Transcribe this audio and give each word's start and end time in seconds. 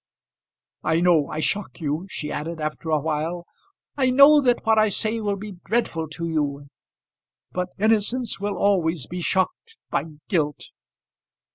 I 0.81 0.99
know 0.99 1.27
I 1.27 1.39
shock 1.41 1.79
you," 1.79 2.07
she 2.09 2.31
added, 2.31 2.59
after 2.59 2.89
a 2.89 2.99
while. 2.99 3.45
"I 3.95 4.09
know 4.09 4.41
that 4.41 4.65
what 4.65 4.79
I 4.79 4.89
say 4.89 5.19
will 5.19 5.35
be 5.35 5.57
dreadful 5.63 6.07
to 6.07 6.27
you. 6.27 6.65
But 7.51 7.69
innocence 7.77 8.39
will 8.39 8.57
always 8.57 9.05
be 9.05 9.21
shocked 9.21 9.77
by 9.91 10.05
guilt. 10.27 10.71